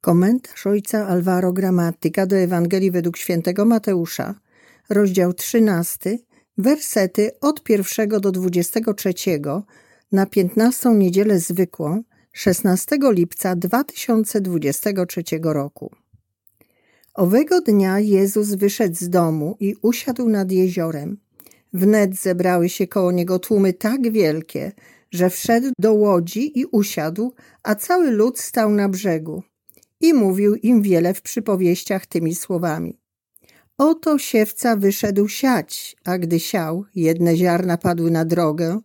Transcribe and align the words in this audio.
Komentarz 0.00 0.66
ojca 0.66 1.06
Alvaro 1.06 1.52
Gramatyka 1.52 2.26
do 2.26 2.36
Ewangelii 2.36 2.90
według 2.90 3.16
świętego 3.16 3.64
Mateusza, 3.64 4.34
rozdział 4.88 5.32
13, 5.32 6.18
wersety 6.58 7.30
od 7.40 7.62
pierwszego 7.62 8.20
do 8.20 8.32
23 8.32 9.14
na 10.12 10.26
15 10.26 10.88
niedzielę 10.88 11.38
zwykłą 11.38 12.02
16 12.32 12.98
lipca 13.02 13.56
2023 13.56 15.22
roku. 15.42 15.90
Owego 17.14 17.60
dnia 17.60 18.00
Jezus 18.00 18.48
wyszedł 18.48 18.96
z 18.96 19.08
domu 19.08 19.56
i 19.60 19.74
usiadł 19.82 20.28
nad 20.28 20.52
jeziorem. 20.52 21.18
Wnet 21.72 22.16
zebrały 22.16 22.68
się 22.68 22.86
koło 22.86 23.12
niego 23.12 23.38
tłumy 23.38 23.72
tak 23.72 24.12
wielkie, 24.12 24.72
że 25.10 25.30
wszedł 25.30 25.70
do 25.78 25.92
łodzi 25.92 26.60
i 26.60 26.64
usiadł, 26.66 27.32
a 27.62 27.74
cały 27.74 28.10
lud 28.10 28.38
stał 28.40 28.70
na 28.70 28.88
brzegu. 28.88 29.42
I 30.00 30.14
mówił 30.14 30.54
im 30.54 30.82
wiele 30.82 31.14
w 31.14 31.22
przypowieściach 31.22 32.06
tymi 32.06 32.34
słowami. 32.34 33.00
Oto 33.78 34.18
siewca 34.18 34.76
wyszedł 34.76 35.28
siać, 35.28 35.96
a 36.04 36.18
gdy 36.18 36.40
siał, 36.40 36.84
jedne 36.94 37.36
ziarna 37.36 37.76
padły 37.76 38.10
na 38.10 38.24
drogę, 38.24 38.80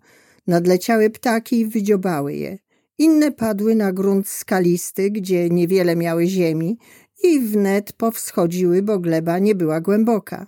nadleciały 0.48 1.10
ptaki 1.10 1.60
i 1.60 1.66
wydziobały 1.66 2.34
je. 2.34 2.58
Inne 2.98 3.32
padły 3.32 3.76
na 3.76 3.94
grunt 3.94 4.28
skalisty, 4.28 5.12
gdzie 5.12 5.50
niewiele 5.50 5.96
miały 5.96 6.28
ziemi 6.28 6.78
i 7.24 7.40
wnet 7.40 7.94
powschodziły, 7.94 8.82
bo 8.82 9.00
gleba 9.00 9.40
nie 9.40 9.56
była 9.56 9.82
głęboka. 9.82 10.48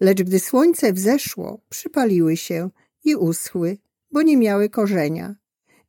Lecz 0.00 0.22
gdy 0.22 0.40
słońce 0.40 0.92
wzeszło, 0.92 1.60
przypaliły 1.68 2.36
się 2.36 2.70
i 3.04 3.16
uschły, 3.16 3.78
bo 4.12 4.22
nie 4.22 4.36
miały 4.36 4.70
korzenia. 4.70 5.34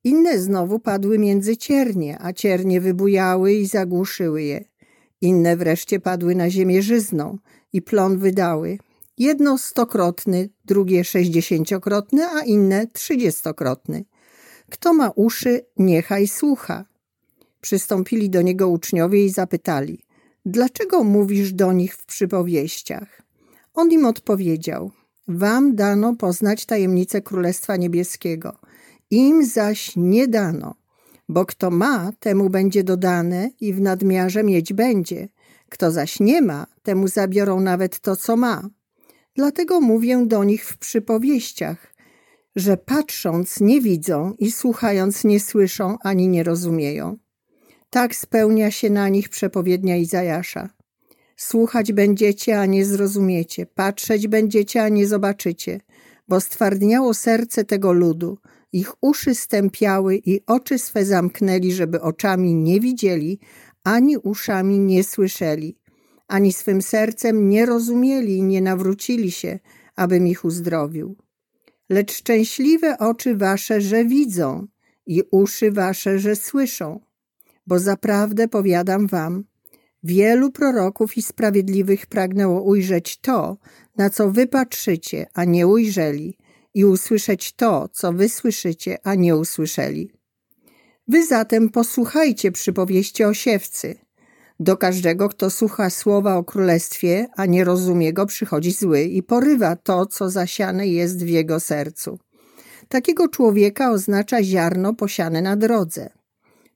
Inne 0.08 0.40
znowu 0.40 0.80
padły 0.80 1.20
między 1.20 1.58
ciernie, 1.58 2.18
a 2.22 2.34
ciernie 2.34 2.82
wybujały 2.82 3.54
i 3.54 3.66
zagłuszyły 3.66 4.44
je. 4.44 4.66
Inne 5.22 5.58
wreszcie 5.58 6.00
padły 6.00 6.36
na 6.36 6.50
ziemię 6.50 6.82
żyzną 6.82 7.38
i 7.74 7.82
plon 7.82 8.18
wydały. 8.18 8.78
Jedno 9.18 9.58
stokrotny, 9.58 10.50
drugie 10.66 11.04
sześćdziesięciokrotny, 11.04 12.26
a 12.26 12.42
inne 12.42 12.88
trzydziestokrotny. 12.88 14.06
Kto 14.70 14.94
ma 14.94 15.10
uszy, 15.10 15.66
niechaj 15.78 16.28
słucha. 16.28 16.86
Przystąpili 17.62 18.30
do 18.30 18.42
niego 18.42 18.70
uczniowie 18.70 19.26
i 19.26 19.30
zapytali, 19.30 20.04
dlaczego 20.46 21.04
mówisz 21.04 21.54
do 21.54 21.74
nich 21.74 21.96
w 21.96 22.06
przypowieściach? 22.06 23.22
On 23.74 23.92
im 23.92 24.06
odpowiedział, 24.06 24.92
wam 25.28 25.76
dano 25.76 26.16
poznać 26.16 26.66
tajemnicę 26.66 27.22
Królestwa 27.22 27.76
Niebieskiego, 27.76 28.58
im 29.12 29.46
zaś 29.46 29.94
nie 29.96 30.28
dano, 30.28 30.76
bo 31.30 31.46
kto 31.46 31.72
ma, 31.72 32.12
temu 32.20 32.50
będzie 32.50 32.84
dodane 32.84 33.50
i 33.62 33.74
w 33.74 33.82
nadmiarze 33.82 34.44
mieć 34.44 34.74
będzie. 34.74 35.30
Kto 35.70 35.92
zaś 35.92 36.20
nie 36.20 36.42
ma, 36.42 36.68
temu 36.84 37.08
zabiorą 37.08 37.60
nawet 37.60 38.00
to, 38.00 38.16
co 38.16 38.38
ma. 38.38 38.70
Dlatego 39.36 39.82
mówię 39.82 40.26
do 40.26 40.44
nich 40.44 40.66
w 40.66 40.78
przypowieściach, 40.78 41.94
że 42.56 42.78
patrząc 42.78 43.60
nie 43.60 43.82
widzą 43.82 44.34
i 44.40 44.52
słuchając 44.52 45.24
nie 45.24 45.40
słyszą 45.40 45.98
ani 46.04 46.28
nie 46.28 46.44
rozumieją. 46.44 47.18
Tak 47.90 48.16
spełnia 48.16 48.72
się 48.72 48.90
na 48.90 49.10
nich 49.10 49.30
przepowiednia 49.30 49.98
Izajasza. 49.98 50.70
Słuchać 51.36 51.94
będziecie, 51.94 52.60
a 52.60 52.66
nie 52.66 52.86
zrozumiecie, 52.86 53.66
patrzeć 53.66 54.28
będziecie, 54.28 54.84
a 54.84 54.90
nie 54.90 55.08
zobaczycie, 55.08 55.82
bo 56.28 56.42
stwardniało 56.42 57.14
serce 57.14 57.64
tego 57.64 57.94
ludu, 57.94 58.38
ich 58.74 58.92
uszy 59.02 59.36
stępiały 59.36 60.16
i 60.26 60.42
oczy 60.48 60.80
swe 60.80 61.06
zamknęli, 61.06 61.72
żeby 61.72 62.02
oczami 62.02 62.54
nie 62.56 62.80
widzieli, 62.80 63.40
ani 63.84 64.18
uszami 64.18 64.80
nie 64.80 65.04
słyszeli, 65.04 65.78
ani 66.28 66.54
swym 66.54 66.82
sercem 66.82 67.50
nie 67.50 67.66
rozumieli 67.66 68.38
i 68.38 68.44
nie 68.44 68.62
nawrócili 68.62 69.32
się, 69.32 69.60
abym 69.96 70.28
ich 70.28 70.46
uzdrowił. 70.46 71.16
Lecz 71.90 72.14
szczęśliwe 72.14 72.98
oczy 72.98 73.36
wasze, 73.36 73.82
że 73.82 74.06
widzą 74.06 74.68
i 75.06 75.24
uszy 75.32 75.72
wasze, 75.72 76.20
że 76.20 76.36
słyszą. 76.36 77.00
Bo 77.68 77.80
zaprawdę 77.80 78.48
powiadam 78.48 79.08
wam, 79.08 79.44
wielu 80.04 80.52
proroków 80.52 81.18
i 81.18 81.22
sprawiedliwych 81.22 82.06
pragnęło 82.06 82.62
ujrzeć 82.62 83.18
to, 83.20 83.58
na 83.98 84.10
co 84.10 84.32
wy 84.32 84.48
patrzycie, 84.48 85.26
a 85.34 85.46
nie 85.46 85.68
ujrzeli, 85.68 86.38
i 86.78 86.86
usłyszeć 86.86 87.54
to, 87.54 87.90
co 87.94 88.14
wy 88.14 88.30
słyszycie, 88.30 88.98
a 89.04 89.16
nie 89.16 89.36
usłyszeli. 89.36 90.12
Wy 91.08 91.26
zatem 91.26 91.70
posłuchajcie 91.70 92.52
przypowieści 92.52 93.24
o 93.24 93.34
siewcy. 93.34 93.96
Do 94.60 94.78
każdego, 94.78 95.30
kto 95.30 95.50
słucha 95.50 95.90
słowa 95.90 96.36
o 96.36 96.44
królestwie, 96.44 97.28
a 97.36 97.46
nie 97.46 97.64
rozumie 97.64 98.14
go, 98.14 98.26
przychodzi 98.26 98.72
zły 98.72 99.02
i 99.02 99.24
porywa 99.24 99.76
to, 99.76 100.06
co 100.06 100.30
zasiane 100.30 100.88
jest 100.88 101.26
w 101.26 101.28
jego 101.28 101.60
sercu. 101.60 102.20
Takiego 102.90 103.28
człowieka 103.28 103.92
oznacza 103.92 104.44
ziarno 104.44 104.94
posiane 104.94 105.42
na 105.42 105.56
drodze. 105.56 106.10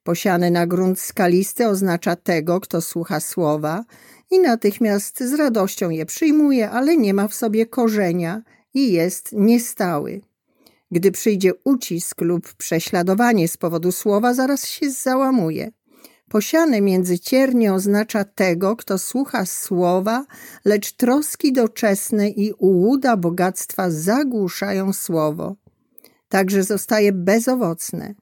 Posiane 0.03 0.51
na 0.51 0.67
grunt 0.67 0.99
skalisty 0.99 1.67
oznacza 1.67 2.15
tego, 2.15 2.59
kto 2.59 2.81
słucha 2.81 3.19
słowa 3.19 3.83
i 4.31 4.39
natychmiast 4.39 5.23
z 5.23 5.33
radością 5.33 5.89
je 5.89 6.05
przyjmuje, 6.05 6.69
ale 6.69 6.97
nie 6.97 7.13
ma 7.13 7.27
w 7.27 7.33
sobie 7.33 7.65
korzenia 7.65 8.41
i 8.73 8.91
jest 8.91 9.33
niestały. 9.33 10.21
Gdy 10.91 11.11
przyjdzie 11.11 11.51
ucisk 11.63 12.21
lub 12.21 12.53
prześladowanie 12.53 13.47
z 13.47 13.57
powodu 13.57 13.91
słowa, 13.91 14.33
zaraz 14.33 14.67
się 14.67 14.91
załamuje. 14.91 15.71
Posiane 16.29 16.81
między 16.81 17.19
ciernie 17.19 17.73
oznacza 17.73 18.23
tego, 18.23 18.75
kto 18.75 18.97
słucha 18.97 19.45
słowa, 19.45 20.25
lecz 20.65 20.91
troski 20.91 21.53
doczesne 21.53 22.29
i 22.29 22.53
ułuda 22.53 23.17
bogactwa 23.17 23.91
zagłuszają 23.91 24.93
słowo. 24.93 25.55
Także 26.29 26.63
zostaje 26.63 27.11
bezowocne. 27.11 28.15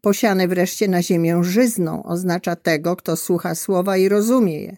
Posiane 0.00 0.48
wreszcie 0.48 0.88
na 0.88 1.02
ziemię 1.02 1.38
żyzną 1.42 2.02
oznacza 2.02 2.56
tego, 2.56 2.96
kto 2.96 3.16
słucha 3.16 3.54
słowa 3.54 3.96
i 3.96 4.08
rozumie 4.08 4.60
je. 4.60 4.76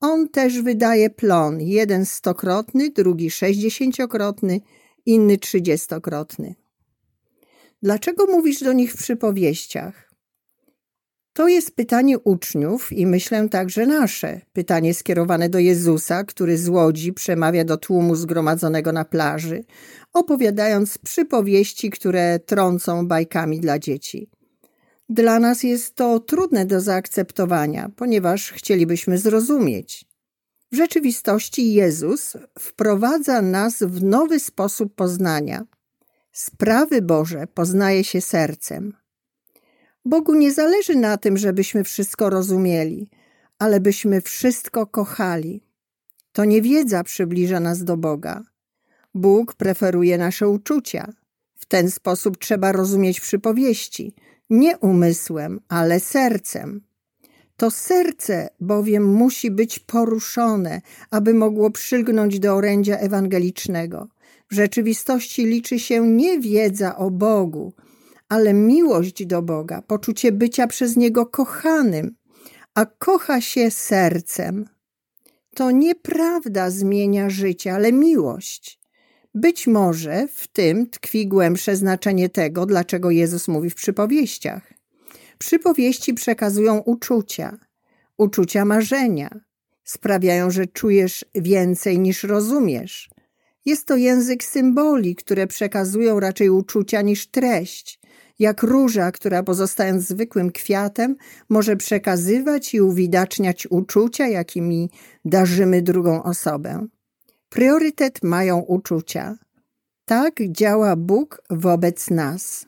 On 0.00 0.28
też 0.28 0.62
wydaje 0.62 1.10
plon, 1.10 1.60
jeden 1.60 2.06
stokrotny, 2.06 2.90
drugi 2.90 3.30
sześćdziesięciokrotny, 3.30 4.60
inny 5.06 5.38
trzydziestokrotny. 5.38 6.54
Dlaczego 7.82 8.26
mówisz 8.26 8.60
do 8.60 8.72
nich 8.72 8.92
w 8.92 8.96
przypowieściach? 8.96 10.08
To 11.32 11.48
jest 11.48 11.76
pytanie 11.76 12.18
uczniów 12.18 12.92
i 12.92 13.06
myślę 13.06 13.48
także 13.48 13.86
nasze. 13.86 14.40
Pytanie 14.52 14.94
skierowane 14.94 15.48
do 15.48 15.58
Jezusa, 15.58 16.24
który 16.24 16.58
z 16.58 16.68
łodzi 16.68 17.12
przemawia 17.12 17.64
do 17.64 17.76
tłumu 17.76 18.16
zgromadzonego 18.16 18.92
na 18.92 19.04
plaży, 19.04 19.64
opowiadając 20.12 20.98
przypowieści, 20.98 21.90
które 21.90 22.38
trącą 22.38 23.08
bajkami 23.08 23.60
dla 23.60 23.78
dzieci. 23.78 24.30
Dla 25.10 25.38
nas 25.38 25.62
jest 25.62 25.94
to 25.94 26.20
trudne 26.20 26.66
do 26.66 26.80
zaakceptowania, 26.80 27.90
ponieważ 27.96 28.52
chcielibyśmy 28.52 29.18
zrozumieć. 29.18 30.04
W 30.72 30.76
rzeczywistości 30.76 31.72
Jezus 31.72 32.36
wprowadza 32.58 33.42
nas 33.42 33.82
w 33.82 34.02
nowy 34.02 34.40
sposób 34.40 34.94
poznania. 34.94 35.66
Sprawy 36.32 37.02
Boże 37.02 37.46
poznaje 37.54 38.04
się 38.04 38.20
sercem. 38.20 38.92
Bogu 40.04 40.34
nie 40.34 40.52
zależy 40.52 40.96
na 40.96 41.16
tym, 41.16 41.36
żebyśmy 41.36 41.84
wszystko 41.84 42.30
rozumieli, 42.30 43.10
ale 43.58 43.80
byśmy 43.80 44.20
wszystko 44.20 44.86
kochali. 44.86 45.62
To 46.32 46.44
niewiedza 46.44 47.04
przybliża 47.04 47.60
nas 47.60 47.84
do 47.84 47.96
Boga. 47.96 48.42
Bóg 49.14 49.54
preferuje 49.54 50.18
nasze 50.18 50.48
uczucia. 50.48 51.12
W 51.54 51.66
ten 51.66 51.90
sposób 51.90 52.38
trzeba 52.38 52.72
rozumieć 52.72 53.20
przypowieści– 53.20 54.14
nie 54.50 54.78
umysłem, 54.78 55.60
ale 55.68 56.00
sercem. 56.00 56.80
To 57.56 57.70
serce 57.70 58.48
bowiem 58.60 59.14
musi 59.14 59.50
być 59.50 59.78
poruszone, 59.78 60.80
aby 61.10 61.34
mogło 61.34 61.70
przylgnąć 61.70 62.38
do 62.38 62.54
orędzia 62.54 62.96
ewangelicznego. 62.98 64.08
W 64.50 64.54
rzeczywistości 64.54 65.44
liczy 65.44 65.78
się 65.78 66.08
nie 66.08 66.40
wiedza 66.40 66.96
o 66.96 67.10
Bogu, 67.10 67.72
ale 68.28 68.52
miłość 68.52 69.26
do 69.26 69.42
Boga, 69.42 69.82
poczucie 69.82 70.32
bycia 70.32 70.66
przez 70.66 70.96
Niego 70.96 71.26
kochanym, 71.26 72.16
a 72.74 72.86
kocha 72.86 73.40
się 73.40 73.70
sercem. 73.70 74.68
To 75.54 75.70
nieprawda 75.70 76.70
zmienia 76.70 77.30
życie, 77.30 77.74
ale 77.74 77.92
miłość. 77.92 78.77
Być 79.40 79.66
może 79.66 80.28
w 80.28 80.46
tym 80.46 80.86
tkwi 80.90 81.26
głębsze 81.26 81.76
znaczenie 81.76 82.28
tego, 82.28 82.66
dlaczego 82.66 83.10
Jezus 83.10 83.48
mówi 83.48 83.70
w 83.70 83.74
przypowieściach. 83.74 84.74
Przypowieści 85.38 86.14
przekazują 86.14 86.78
uczucia, 86.78 87.58
uczucia 88.16 88.64
marzenia, 88.64 89.40
sprawiają, 89.84 90.50
że 90.50 90.66
czujesz 90.66 91.24
więcej 91.34 91.98
niż 91.98 92.22
rozumiesz. 92.22 93.10
Jest 93.64 93.86
to 93.86 93.96
język 93.96 94.44
symboli, 94.44 95.14
które 95.14 95.46
przekazują 95.46 96.20
raczej 96.20 96.50
uczucia 96.50 97.02
niż 97.02 97.26
treść. 97.26 98.00
Jak 98.38 98.62
róża, 98.62 99.12
która 99.12 99.42
pozostając 99.42 100.08
zwykłym 100.08 100.52
kwiatem, 100.52 101.16
może 101.48 101.76
przekazywać 101.76 102.74
i 102.74 102.80
uwidaczniać 102.80 103.66
uczucia, 103.70 104.28
jakimi 104.28 104.90
darzymy 105.24 105.82
drugą 105.82 106.22
osobę. 106.22 106.86
Priorytet 107.48 108.22
mają 108.22 108.58
uczucia. 108.58 109.36
Tak 110.04 110.34
działa 110.48 110.96
Bóg 110.96 111.42
wobec 111.50 112.10
nas. 112.10 112.66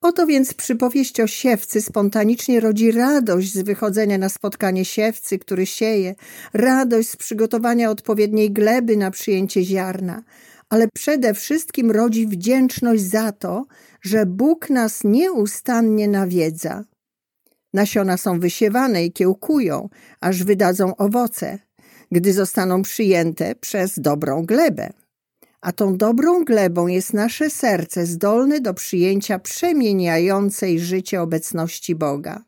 Oto 0.00 0.26
więc 0.26 0.54
przypowieść 0.54 1.20
o 1.20 1.26
siewcy 1.26 1.82
spontanicznie 1.82 2.60
rodzi 2.60 2.92
radość 2.92 3.52
z 3.52 3.62
wychodzenia 3.62 4.18
na 4.18 4.28
spotkanie 4.28 4.84
siewcy, 4.84 5.38
który 5.38 5.66
sieje, 5.66 6.14
radość 6.54 7.10
z 7.10 7.16
przygotowania 7.16 7.90
odpowiedniej 7.90 8.50
gleby 8.52 8.96
na 8.96 9.10
przyjęcie 9.10 9.64
ziarna, 9.64 10.22
ale 10.68 10.88
przede 10.94 11.34
wszystkim 11.34 11.90
rodzi 11.90 12.26
wdzięczność 12.26 13.02
za 13.02 13.32
to, 13.32 13.66
że 14.02 14.26
Bóg 14.26 14.70
nas 14.70 15.04
nieustannie 15.04 16.08
nawiedza. 16.08 16.84
Nasiona 17.74 18.16
są 18.16 18.40
wysiewane 18.40 19.04
i 19.04 19.12
kiełkują, 19.12 19.88
aż 20.20 20.44
wydadzą 20.44 20.96
owoce, 20.96 21.58
gdy 22.12 22.32
zostaną 22.32 22.82
przyjęte 22.82 23.54
przez 23.54 23.98
dobrą 23.98 24.46
glebę 24.46 24.92
a 25.60 25.72
tą 25.72 25.96
dobrą 25.96 26.44
glebą 26.44 26.86
jest 26.86 27.12
nasze 27.12 27.50
serce 27.50 28.06
zdolne 28.06 28.60
do 28.60 28.74
przyjęcia 28.74 29.38
przemieniającej 29.38 30.80
życie 30.80 31.22
obecności 31.22 31.94
Boga. 31.94 32.44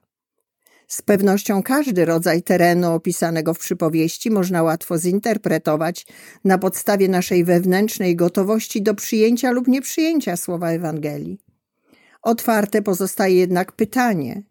Z 0.88 1.02
pewnością 1.02 1.62
każdy 1.62 2.04
rodzaj 2.04 2.42
terenu 2.42 2.92
opisanego 2.92 3.54
w 3.54 3.58
przypowieści 3.58 4.30
można 4.30 4.62
łatwo 4.62 4.98
zinterpretować 4.98 6.06
na 6.44 6.58
podstawie 6.58 7.08
naszej 7.08 7.44
wewnętrznej 7.44 8.16
gotowości 8.16 8.82
do 8.82 8.94
przyjęcia 8.94 9.50
lub 9.50 9.68
nieprzyjęcia 9.68 10.36
słowa 10.36 10.70
Ewangelii. 10.70 11.38
Otwarte 12.22 12.82
pozostaje 12.82 13.36
jednak 13.36 13.72
pytanie: 13.72 14.42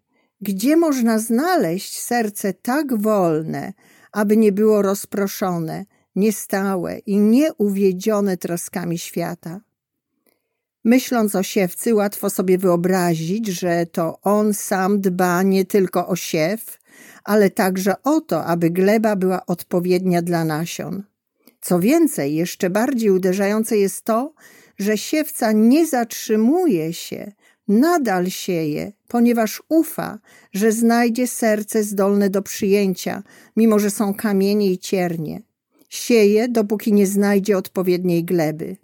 gdzie 0.42 0.78
można 0.78 1.20
znaleźć 1.20 2.00
serce 2.00 2.54
tak 2.54 3.02
wolne, 3.02 3.74
aby 4.12 4.38
nie 4.38 4.52
było 4.52 4.82
rozproszone, 4.82 5.86
niestałe 6.16 6.98
i 6.98 7.18
nieuwiedzione 7.18 8.38
troskami 8.38 8.98
świata. 8.98 9.62
Myśląc 10.84 11.36
o 11.36 11.44
siewcy, 11.44 11.96
łatwo 11.96 12.30
sobie 12.30 12.58
wyobrazić, 12.58 13.48
że 13.48 13.86
to 13.86 14.20
on 14.22 14.54
sam 14.54 15.02
dba 15.02 15.44
nie 15.44 15.66
tylko 15.66 16.08
o 16.08 16.16
siew, 16.16 16.80
ale 17.24 17.50
także 17.50 18.04
o 18.04 18.22
to, 18.22 18.46
aby 18.46 18.70
gleba 18.70 19.16
była 19.16 19.46
odpowiednia 19.46 20.22
dla 20.22 20.46
nasion. 20.46 21.04
Co 21.62 21.80
więcej, 21.80 22.36
jeszcze 22.36 22.70
bardziej 22.70 23.10
uderzające 23.10 23.78
jest 23.78 24.02
to, 24.02 24.34
że 24.80 24.98
siewca 24.98 25.52
nie 25.52 25.88
zatrzymuje 25.88 26.94
się, 26.94 27.32
nadal 27.70 28.30
sieje, 28.30 28.92
ponieważ 29.08 29.64
ufa, 29.70 30.20
że 30.54 30.72
znajdzie 30.72 31.28
serce 31.28 31.84
zdolne 31.84 32.30
do 32.30 32.42
przyjęcia, 32.42 33.24
mimo 33.56 33.80
że 33.80 33.90
są 33.90 34.14
kamienie 34.14 34.72
i 34.72 34.78
ciernie 34.78 35.42
sieje, 35.90 36.48
dopóki 36.48 36.94
nie 36.94 37.08
znajdzie 37.08 37.58
odpowiedniej 37.58 38.24
gleby. 38.24 38.78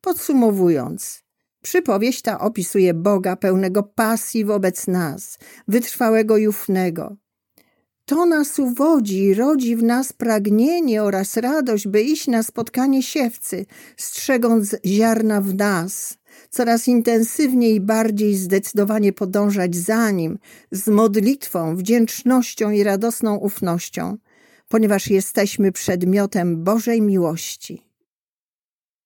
Podsumowując, 0.00 1.22
przypowieść 1.62 2.22
ta 2.22 2.40
opisuje 2.40 2.94
Boga 2.94 3.36
pełnego 3.36 3.82
pasji 3.82 4.44
wobec 4.44 4.86
nas, 4.86 5.38
wytrwałego 5.68 6.36
i 6.36 6.48
ufnego. 6.48 7.16
To 8.04 8.26
nas 8.26 8.58
uwodzi 8.58 9.22
i 9.22 9.34
rodzi 9.34 9.76
w 9.76 9.82
nas 9.82 10.12
pragnienie 10.12 11.02
oraz 11.02 11.36
radość, 11.36 11.88
by 11.88 12.02
iść 12.02 12.26
na 12.26 12.42
spotkanie 12.42 13.02
siewcy, 13.02 13.66
strzegąc 13.96 14.76
ziarna 14.86 15.40
w 15.40 15.54
nas, 15.54 16.18
coraz 16.50 16.88
intensywniej 16.88 17.74
i 17.74 17.80
bardziej 17.80 18.34
zdecydowanie 18.34 19.12
podążać 19.12 19.76
za 19.76 20.10
nim, 20.10 20.38
z 20.70 20.88
modlitwą, 20.88 21.76
wdzięcznością 21.76 22.70
i 22.70 22.82
radosną 22.82 23.36
ufnością– 23.36 24.16
ponieważ 24.70 25.10
jesteśmy 25.10 25.72
przedmiotem 25.72 26.64
Bożej 26.64 27.02
miłości. 27.02 27.89